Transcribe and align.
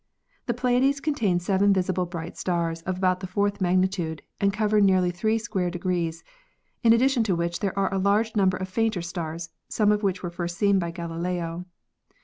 The 0.47 0.55
Pleiades 0.55 0.99
contain 0.99 1.39
seven 1.39 1.73
visible 1.73 2.07
bright 2.07 2.35
stars 2.35 2.81
of 2.89 2.97
about 2.97 3.19
the 3.19 3.27
fourth 3.27 3.61
magnitude 3.61 4.23
and 4.39 4.51
cover 4.51 4.81
nearly 4.81 5.11
three 5.11 5.37
square 5.37 5.69
degrees, 5.69 6.23
in 6.81 6.91
addition 6.91 7.21
to 7.25 7.35
which 7.35 7.59
there 7.59 7.77
are 7.77 7.93
a 7.93 7.99
large 7.99 8.35
number 8.35 8.57
of 8.57 8.67
fainter 8.67 9.03
stars, 9.03 9.51
some 9.69 9.91
of 9.91 10.01
which 10.01 10.23
were 10.23 10.31
first 10.31 10.57
seen 10.57 10.79
by 10.79 10.89
Galileo. 10.89 11.65